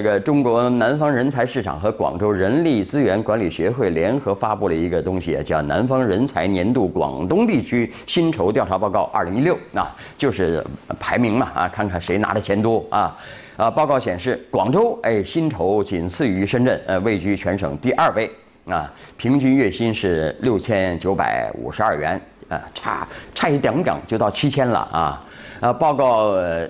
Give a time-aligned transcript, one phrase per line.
[0.00, 10.64] 这个中国南方人才市场和广州人力资源管理学会联合发布了一个东西，叫《南方人才年度广东地区薪酬调查报告二零一六》啊，就是
[10.98, 13.14] 排名嘛啊，看看谁拿的钱多啊。
[13.58, 18.30] 啊，报告显示，广州哎薪酬仅次于深圳，呃位居全省第二位
[18.66, 25.22] 啊，平均月薪是六千九百五十二元，啊差差一点点就到七千了啊。
[25.60, 26.66] 啊，报告呃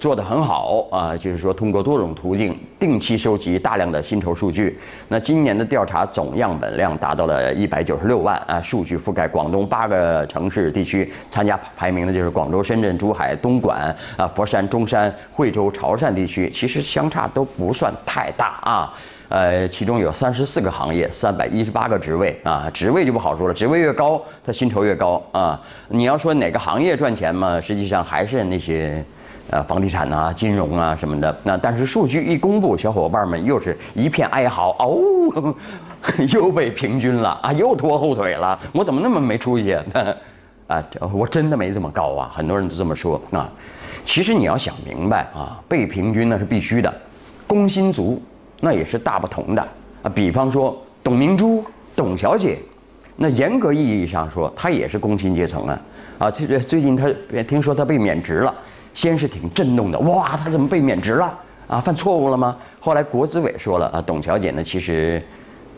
[0.00, 4.78] 做得很好啊，就是说通过多种途径定期收集大量的薪酬数据。
[5.08, 18.94] 那今年的调查总样本量达到了一百九十六万啊，数据覆盖广东八个城市地区，参加排名的就是广州、深圳、珠海、东莞啊、佛山、中山、惠州、潮汕地区，其实相差都不算太大啊。
[19.28, 25.60] 呃，其中有三十四个行业，三百一十八个职位啊，职位就不好说了，职位越高，它薪酬越高啊。
[25.88, 29.02] 你要说哪个行业赚钱嘛，实际上还是那些
[29.50, 31.36] 呃房地产啊、金融啊什么的。
[31.42, 35.00] 那但是数据一公布，小伙伴们又是一片哀嚎，哦，
[36.32, 40.84] 又被平均了啊，又拖后腿了，我怎么那么没出息啊？
[41.12, 43.50] 我真的没这么高啊，很多人都这么说啊。
[44.06, 46.92] 其实你要想明白啊，被平均那是必须的，
[47.46, 48.22] 工薪族。
[48.64, 49.60] 那也是大不同的
[50.02, 51.62] 啊，比方说董明珠，
[51.94, 52.58] 董小姐，
[53.14, 55.80] 那严格意义上说，她也是工薪阶层啊
[56.18, 57.06] 啊，这这最近她
[57.42, 58.54] 听说她被免职了，
[58.94, 61.78] 先是挺震动的，哇，她怎么被免职了啊？
[61.78, 62.56] 犯错误了吗？
[62.80, 65.22] 后来国资委说了啊，董小姐呢，其实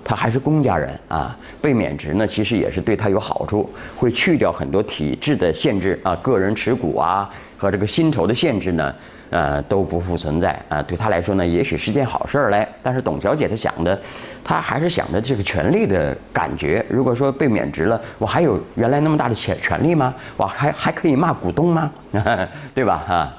[0.04, 7.28] 她还是公家人啊，被免职呢，其实也是对她有好处，会去掉很多体制的限制啊，个人持股啊
[7.58, 8.94] 和这个薪酬的限制呢。
[9.30, 10.80] 呃，都不复存在啊！
[10.82, 12.66] 对他来说呢，也许是件好事儿嘞。
[12.82, 13.98] 但是董小姐她想的，
[14.44, 16.84] 她还是想着这个权利的感觉。
[16.88, 20.14] 如果说被免职了，我还有原来那么大的权权利吗？
[20.36, 21.90] 我还还可以骂股东吗？
[22.74, 23.02] 对吧？
[23.06, 23.32] 哈！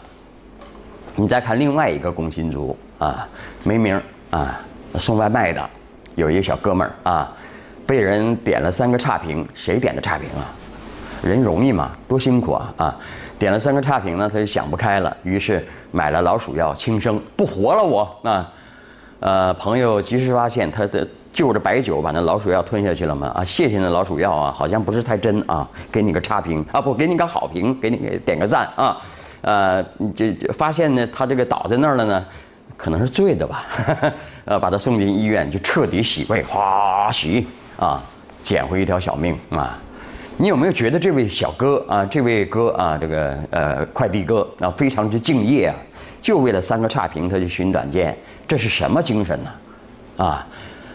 [1.16, 3.28] 你再看另外一个工薪族啊，
[3.64, 4.60] 没名啊，
[4.95, 5.70] 送外卖的，
[6.16, 7.32] 有一个小哥们儿啊，
[7.88, 10.52] 被人点了三个差评，谁点的差评啊？
[11.23, 11.92] 人容易吗？
[12.08, 12.73] 多辛苦啊！
[12.78, 12.95] 啊！
[13.39, 18.52] 点了三个差评呢，他就想不开了，于是买了老鼠药轻生，不活了我啊！
[19.20, 23.43] 呃，朋友及时发现，他的就着白酒把那老鼠药吞下去了嘛啊！
[23.43, 28.98] 谢谢那老鼠药啊，好像不是太真啊，给你个差评啊，不给你个好评，给你点个赞啊！
[29.42, 29.83] 呃，
[30.15, 32.25] 这发现呢，他这个倒在那儿了呢，
[32.75, 33.65] 可能是醉的吧，
[34.45, 37.48] 呃，把他送进医院就彻底洗胃，哗洗
[37.80, 38.02] 啊，
[38.43, 39.77] 捡回一条小命啊！
[40.39, 45.75] 你有没有觉得这位小哥啊，这位哥啊，这个呃快递哥啊，非常之敬业啊，
[46.21, 48.15] 就为了三个差评他就寻短见，
[48.48, 49.49] 这是什么精神呢？
[50.17, 50.48] 啊，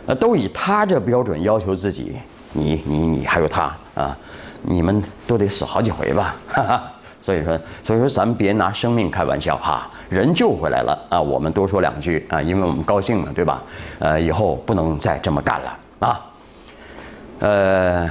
[0.06, 2.14] 呃，都以他这标准要求自己，
[2.52, 4.16] 你你你还有他啊，
[4.62, 6.36] 你们都得死好几回吧？
[6.46, 13.60] 哈哈，所以说所以说咱们别拿生命开玩笑哈，人救回来了啊，我们多说两句啊，因为我们高兴了，对吧？
[13.98, 16.20] 呃，以后不能再这么干了啊，
[17.40, 18.08] 呃。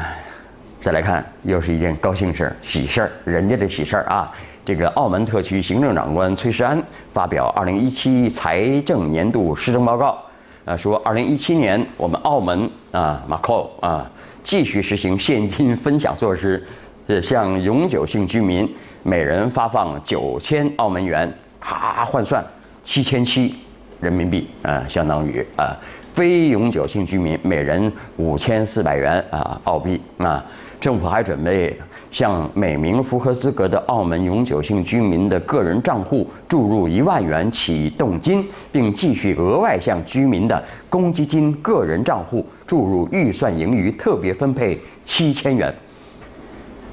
[0.82, 4.34] 再来看，又是一件高兴事儿、喜事儿，人家的喜事儿啊！
[4.66, 6.82] 这个澳门特区行政长官崔世安
[7.14, 10.18] 发表二零一七财政年度施政报告，
[10.66, 14.10] 啊，说二零一七年我们澳门啊马扣啊
[14.44, 16.66] 继续实行现金分享措施，
[17.06, 18.68] 呃，向永久性居民
[19.04, 22.44] 每人发放九千澳门元，咔换算
[22.84, 23.56] 七千七
[24.00, 25.78] 人民币啊，相当于啊
[26.14, 30.46] 非永久性居民每人五千四百元啊澳币啊。
[30.80, 31.80] 政府还准备
[32.10, 45.72] 向每名符合资格的澳门永久性居民的个人账户注入一万元启动金，并继续额外向居民的公积金个人账户注入预算盈余特别分配七千元。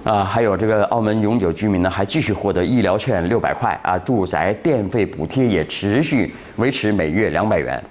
[0.05, 7.83] 啊，还有这个澳门永久居民呢，还继续获得医疗券六百块啊，住宅电费补贴也持续维持每月两百元，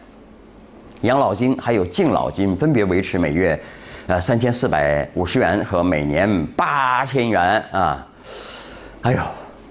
[1.01, 3.59] 养老金还有敬老金分别维持每月。
[4.07, 8.07] 呃，三千四百五十元和每年八千元啊，
[9.01, 9.19] 哎呦，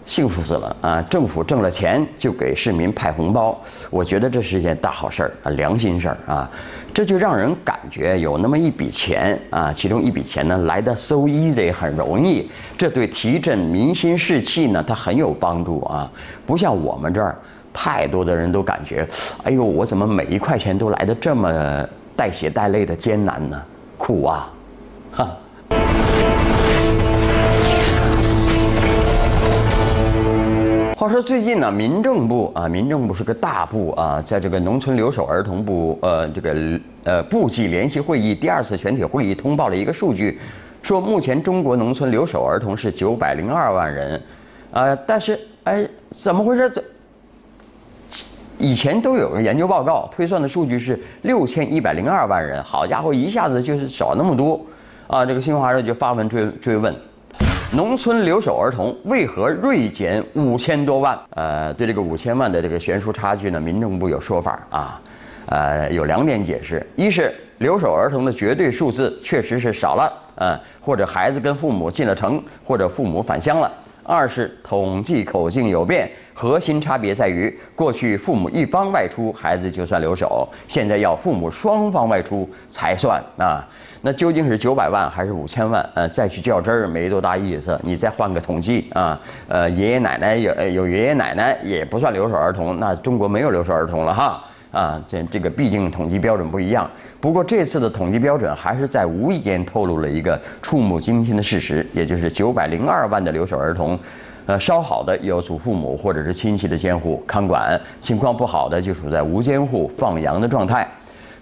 [0.07, 1.01] 幸福死了啊！
[1.09, 3.59] 政府挣了钱就给市民派红包，
[3.89, 6.51] 我觉得这是一件大好事儿啊，良心事儿啊，
[6.93, 12.47] 这就让人感觉有那么一笔钱啊，其中一笔钱呢来的 so easy 很容易，
[12.77, 16.11] 这对提振民心士气呢，它很有帮助啊，
[16.45, 17.39] 不像我们这儿
[17.77, 19.07] 太多的人都感觉，
[19.45, 21.87] 哎呦，我怎么每一块钱都来的这么
[22.17, 23.63] 带血带泪的艰难呢？
[23.99, 24.49] 苦啊，
[25.13, 25.29] 哈！
[30.97, 40.41] 话说最近呢，民政部啊，民政部是个大部啊，在这个农村留守儿童部呃这个呃部际联席会议第二次全体会议通报了一个数据，
[40.83, 44.21] 说目前中国农村留守儿童是九百零二万人，
[44.73, 46.71] 啊，但是哎，怎么回事？
[46.71, 46.83] 怎
[48.59, 54.61] 以前都有个研究报告推算的数据是六千一百零二万人，好家伙，一下子就是少那么多
[55.07, 55.25] 啊！
[55.25, 56.95] 这个新华社就发文追追问，
[57.73, 61.19] 农村留守儿童为何锐减五千多万？
[61.31, 65.01] 呃，对这个五千万的这个悬殊差距呢，民政部有说法啊，
[65.47, 73.71] 呃，有两点解释：一是留守儿童的绝对数字确实是少了，呃，或者孩子跟父母进了城，或者父母返乡了；
[74.07, 76.11] 二是统计口径有变。
[76.39, 83.67] 核心差别在于，过去父母一方外出，孩子就算留守；现在要父母双方外出才算啊。
[84.03, 85.89] 那究竟是九百万还是五千万？
[85.95, 87.81] 呃，再去较真儿没多大意思。
[87.83, 89.19] 你再换个统计啊，
[89.49, 95.03] 呃，爷爷奶奶有有爷爷奶奶也不算留守儿童，那中国没有留守儿童了哈啊。
[95.09, 96.91] 这这个毕竟统计标准不一样。
[97.21, 103.99] 不过这次的统计标准还是在无意间透露了一个触目惊心的事实，也就是九百零二万的留守儿童。
[104.47, 110.87] 呃，稍好的有祖父母或者是亲戚的监护看管，情况不好的就处在无监护放羊的状态。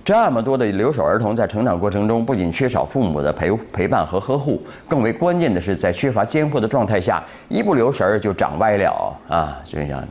[0.03, 9.61] 这么多的留守儿童在成长过程中，不仅缺少父母的陪陪伴和呵护，更为关键的是，在缺乏监护的状态下，一不留神儿就长歪了啊！
[9.67, 10.03] 所以讲。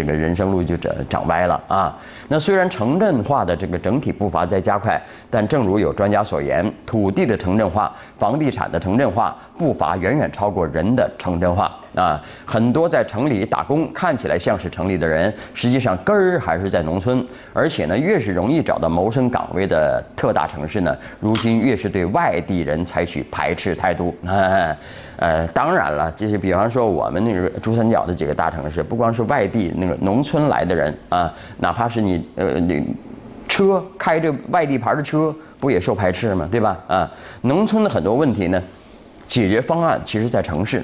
[0.00, 1.94] 这个人生路就长长歪了啊！
[2.26, 4.98] 那虽然城镇化的这个整体步伐在加快，
[5.28, 11.70] 但正如有专家所言，土地的城镇化、房地产的城镇化步伐远远超过人的城镇化
[12.00, 12.22] 啊！
[12.46, 17.22] 很多在城里打工看起来像是城里的人，实际上根儿还是在农村。
[17.52, 24.16] 而且呢，越是容易找到谋生岗位的特大城市呢，如今越是对外地人采取排斥态度。
[25.18, 32.96] 呃，当然了，就是比方说我们那个珠三角的几个大城市，不光是外地那个农村来的人啊，哪怕是你呃你
[33.46, 36.48] 车开着外地牌的车，不也受排斥吗？
[36.50, 36.78] 对吧？
[36.88, 37.10] 啊，
[37.42, 38.62] 农村的很多问题呢，
[39.26, 40.82] 解决方案其实在城市。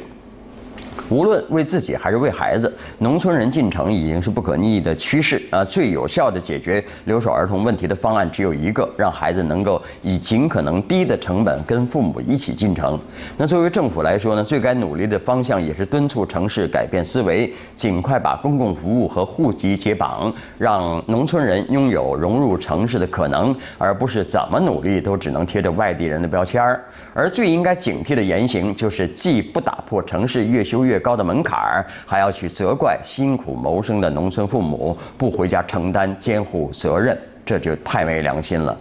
[1.09, 5.65] 无论为自己还是为孩子，农村人进城已经是不可逆的趋势啊！
[5.65, 12.99] 最有效的解决留守儿童问题的方案只有一个：让孩子能够以尽可能低的成本跟父母一起进城。
[13.37, 26.85] 那作为政府来说呢，最该努力的方向也是敦促城市改变思维，尽快把公共服务和户籍解绑，让农村人拥有融入城市的可能，而不是怎么努力都只能贴着外地人的标签儿。
[27.15, 38.77] 而最应该警惕的言行，就是既不打破城市越修越高的门槛儿，还要去责怪辛苦谋生的农村父母不回家承担监护责任，这就太没良心了。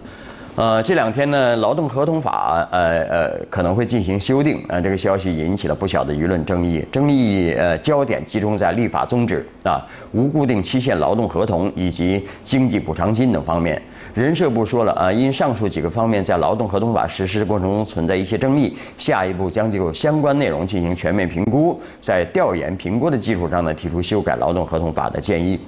[0.56, 13.81] 呃，这两天呢，劳动合同法呃呃可能会进行修订，呃，这个消息引起了不小的舆论争议，争议呃焦点集中在立法宗旨啊、无固定期限劳动合同以及经济补偿金等方面。
[14.13, 25.60] 人社部说了啊，因上述几个方面在劳动合同法实施过程中存在一些争议，下一步将就相关内容进行全面评估，在调研评估的基础上呢，提出修改劳动合同法的建议。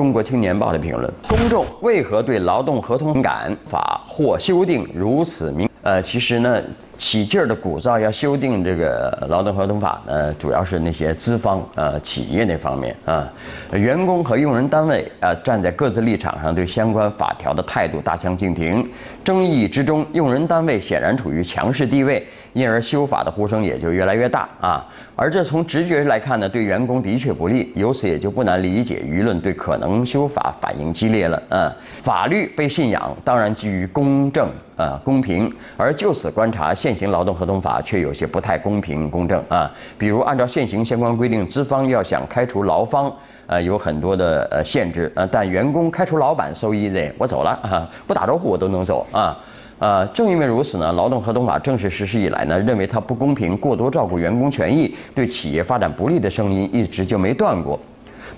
[0.00, 3.20] 中国青年报的评论：公众为何对劳动合同
[3.68, 5.68] 法或修订如此明？
[5.82, 6.58] 呃，其实呢。
[7.00, 13.26] 起劲儿的鼓噪要修订这个劳动合同法呢，主要是那些资方呃企业那方面啊，
[13.72, 18.86] 员工和用人单位啊站在各自立场上对相关法条的态度大相径庭，
[19.24, 24.86] 争议之中，用人单位显然处于强势地位，因而修法的呼声也就越来越大啊。
[25.16, 31.74] 而这从直觉来看呢，对员工的确不利，由此也就不难理解舆论对可能修法反应激烈了啊。
[32.02, 36.89] 法律被信仰，当然基于公正啊公平，而就此观察现。
[36.90, 43.12] 现行劳动合同法却有些不太公平公正啊，比如按照现行相关规定，资方要想开除劳方，
[43.46, 49.38] 呃，有很多的呃限制，呃，但员工开除老板，so easy，我走了啊，不打招呼我都能走啊，
[49.78, 57.78] 呃，正因为如此呢，劳动合同法正式实施以来呢，认为它不公平、过多照顾员工权益、对企业发展不利的声音一直就没断过。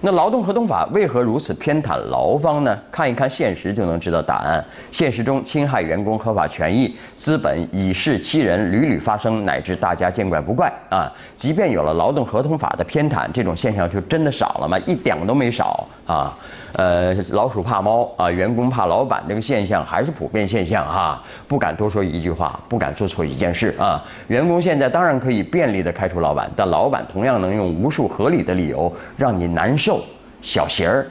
[0.04, 2.76] 那劳动合同法为何如此偏袒劳方呢？
[2.90, 4.62] 看一看现实就能知道答案。
[4.90, 11.06] 现实中侵害员工合法权益、资本以势欺人屡屡发生，乃至大家见怪不怪啊。
[11.36, 14.76] 即便有了劳动合同法的偏袒，这种现象就真的少了吗？
[14.80, 16.36] 一点都没少啊。
[16.74, 21.22] 呃，老鼠怕猫啊，员工怕老板，这个现象还是普遍现象哈。
[21.46, 24.02] 不敢多说一句话，不敢做错一件事啊。
[24.28, 30.02] 员工现在当然可以便利的开除老板，但老板同样能用无数合理的理由让你难受、
[30.40, 31.06] 小鞋儿、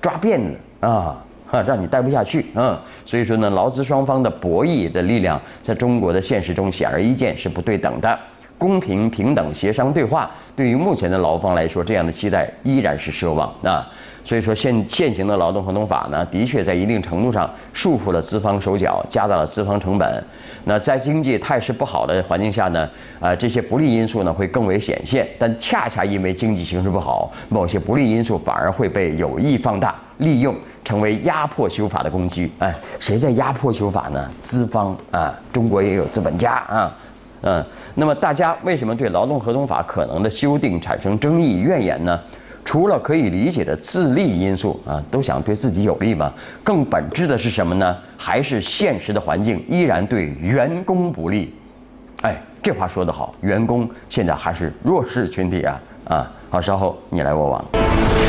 [0.00, 1.22] 抓辫子啊，
[1.66, 2.78] 让你待不下去嗯。
[3.04, 8.18] 所以说呢，劳资双方的博弈的力量，在中国的现实中显而易见是不对等的。
[8.56, 13.86] 公平、平等、协商、对话，对于目前的劳方来说，这样的期待依然是奢望啊。
[14.24, 20.24] 所以说现现行的劳动合同法呢，的确在一定程度上束缚了资方手脚，加大了资方成本。
[20.64, 22.88] 那在经济态势不好的环境下呢，
[23.20, 25.28] 啊，这些不利因素呢会更为显现。
[25.38, 32.50] 但恰恰因为经济形势不好，某些不利因素反而会被有意放大、利用，成为压迫修法的工具。
[32.60, 34.30] 哎，谁在压迫修法呢？
[34.42, 36.96] 资方啊，中国也有资本家啊。
[37.42, 37.62] 嗯，
[37.94, 42.18] 那么大家为什么对劳动合同法可能的修订产生争议、怨言呢？
[42.64, 46.32] 除了可以理解的自利因素啊，都想对自己有利嘛。
[46.62, 47.96] 更本质的是什么呢？
[48.16, 51.52] 还是现实的环境依然对员工不利。
[52.22, 56.32] 哎，这话说得好，员工现在还是弱势群体啊啊！
[56.48, 58.23] 好，稍后你来我往。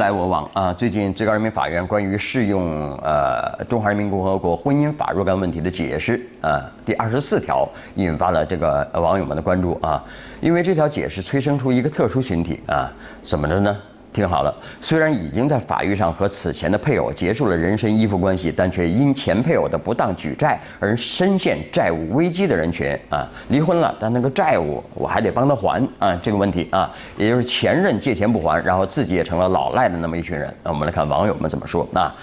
[0.00, 0.72] 来我往啊！
[0.72, 10.02] 最近最高人民法院关于适用呃《中华人民共和国婚姻法》若干问题的解释啊，第二十四条引发了这个网友们的关注啊，
[10.40, 12.90] 因为这条解释催生出一个特殊群体啊，
[13.22, 13.76] 怎么着呢？
[14.12, 30.52] 听好了，虽然已经在法律上和此前的配偶结束了人身依附关系，但却因前配偶的不当举债而深陷债务危机的人群啊，离婚了，但那个债务我还得帮他还啊，这个问题啊，也就是前任借钱不还，然后自己也成了老赖的那么一群人。
[30.64, 32.14] 那我们来看网友们怎么说啊。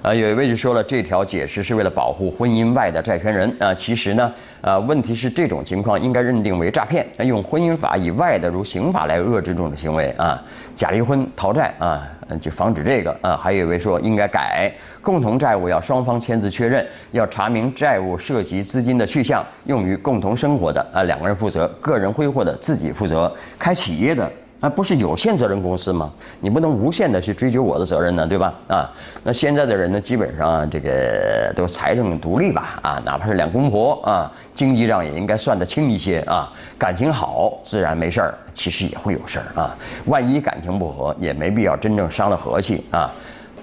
[0.00, 3.74] 啊，有一位就说了，这条解释是为了保护婚姻外的债权人啊。
[3.74, 10.40] 其实呢，呃，问题是这种情况应该认定为诈骗，用婚姻法以外的如刑法来遏制这种行为啊。
[10.76, 12.08] 假离婚、逃债啊，
[12.40, 13.36] 就防止这个啊。
[13.36, 24.30] 还有一位说应该改，共同债务要双方签字确认，要查明债务涉及资金的去向，用于共同生活的啊两个人负责，个人挥霍的自己负责，开企业的。
[24.60, 26.10] 啊不是有限责任公司吗？
[26.40, 28.52] 你不能无限的去追究我的责任呢，对吧？
[28.66, 28.90] 啊，
[29.22, 36.52] 那现在的人呢，基本上这个都财政独立吧，啊，哪怕是两公婆啊，经济上也应该算得清一些啊。
[36.76, 39.76] 感情好，自然没事儿，其实也会有事儿啊。
[40.06, 43.12] 万一感情不和，也没必要真正伤了和气啊。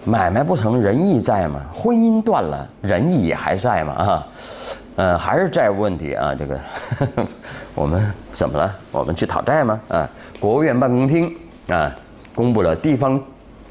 [0.06, 1.60] 买卖不成仁义在吗？
[1.74, 3.94] 婚姻断了，仁义也还在吗？
[3.94, 4.28] 啊？
[4.96, 6.58] 呃，还是债务问题啊，这个
[7.76, 8.74] 我们怎么了？
[8.92, 9.80] 我们去讨债吗？
[9.90, 10.10] 啊，
[10.40, 11.36] 国务院办公厅
[11.68, 11.94] 啊
[12.34, 13.22] 公布了地方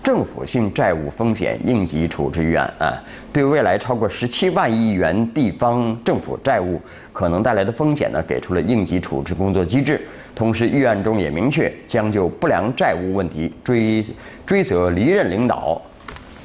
[0.02, 3.02] 政府性债务风险应急处置预案啊，
[3.32, 6.78] 对未来超过十七万亿元地方政府债务
[7.10, 9.98] 可能带来的风险呢，给出了应急处置工作机制。
[10.34, 14.04] 同时，预案中也明确将就不良债务问题追
[14.44, 15.80] 追责离任领导、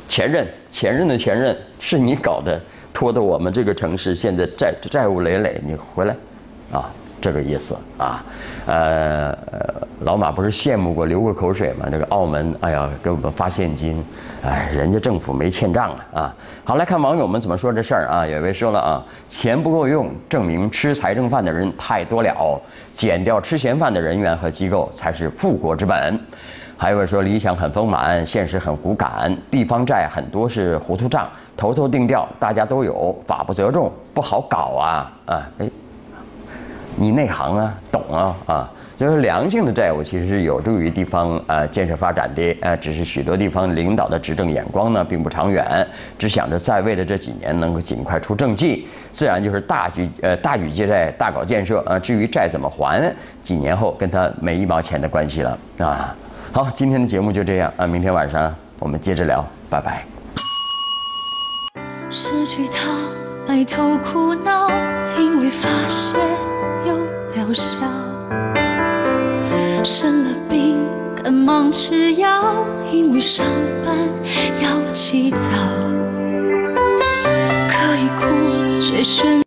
[0.08, 2.62] 前任、前任的前任是你搞的。
[3.00, 6.14] 拖得我们这个城市现在债债务累累，你回来，
[6.70, 6.92] 啊，
[7.22, 8.22] 这个意思啊，
[8.66, 9.34] 呃，
[10.02, 11.88] 老马不是羡慕过流过口水吗？
[11.90, 14.04] 这个澳门，哎呀，给我们发现金，
[14.44, 16.36] 哎，人家政府没欠账啊啊。
[16.66, 18.28] 好，来看网友们怎么说这事儿啊。
[18.28, 22.62] 有位说了啊，钱不够用，证明吃财政饭的人太多了，
[22.94, 26.20] 减掉吃闲饭的人员和机构才是富国之本。
[26.80, 35.50] 还有说理想很丰满，现实很骨感，地方债很多是糊涂账，头头定调，大家都有，法不责众，不好搞啊啊！
[35.58, 35.70] 哎，
[36.96, 38.72] 你内行啊，懂啊啊！
[38.98, 45.86] 就是良性的债务其实是有助于地方呃建设发展的，呃，只是许多地方领导的执政眼光呢并不长远，
[46.18, 52.00] 只想着在位的这几年能够尽快出政绩，自然就是大举呃大举借债，大搞建设啊。
[52.00, 56.16] 至于债怎么还，几年后跟他没一毛钱的关系了啊。
[56.52, 60.04] 好，今天的节目就这样啊，明天晚上我们接着聊，拜拜。
[62.10, 62.90] 失去他，
[63.48, 64.68] 埋头苦恼，
[65.20, 66.20] 因为发现
[66.88, 66.98] 有
[67.36, 67.86] 疗效。
[69.86, 70.84] 生了病，
[71.24, 73.46] 赶忙吃药，因为上
[73.86, 73.96] 班
[74.60, 75.38] 要起早。
[77.70, 78.26] 可以哭，
[78.82, 79.30] 却选。